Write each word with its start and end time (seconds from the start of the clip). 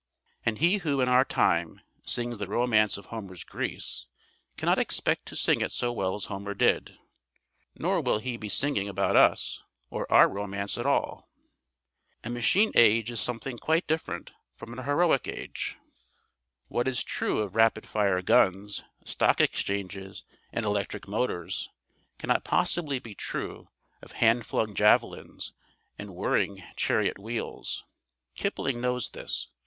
And 0.43 0.57
he 0.57 0.77
who 0.77 0.99
in 0.99 1.07
our 1.07 1.23
time 1.23 1.79
sings 2.03 2.39
the 2.39 2.47
romance 2.47 2.97
of 2.97 3.05
Homer's 3.13 3.43
Greece 3.43 4.07
cannot 4.57 4.79
expect 4.79 5.27
to 5.27 5.35
sing 5.35 5.61
it 5.61 5.71
so 5.71 5.91
well 5.91 6.15
as 6.15 6.25
Homer 6.25 6.55
did, 6.55 6.97
nor 7.75 8.01
will 8.01 8.17
he 8.17 8.35
be 8.35 8.49
singing 8.49 8.89
about 8.89 9.15
us 9.15 9.61
or 9.91 10.11
our 10.11 10.27
romance 10.27 10.75
at 10.79 10.87
all. 10.87 11.29
A 12.23 12.31
machine 12.31 12.71
age 12.73 13.11
is 13.11 13.19
something 13.21 13.59
quite 13.59 13.85
different 13.85 14.31
from 14.55 14.73
an 14.73 14.85
heroic 14.85 15.27
age. 15.27 15.77
What 16.67 16.87
is 16.87 17.03
true 17.03 17.37
of 17.37 17.55
rapid 17.55 17.85
fire 17.87 18.23
guns, 18.23 18.83
stock 19.05 19.39
exchanges, 19.39 20.23
and 20.51 20.65
electric 20.65 21.07
motors, 21.07 21.69
cannot 22.17 22.43
possibly 22.43 22.97
be 22.97 23.13
true 23.13 23.67
of 24.01 24.13
hand 24.13 24.47
flung 24.47 24.73
javelins 24.73 25.53
and 25.99 26.15
whirring 26.15 26.63
chariot 26.75 27.19
wheels. 27.19 27.85
Kipling 28.33 28.81
knows 28.81 29.11
this. 29.11 29.49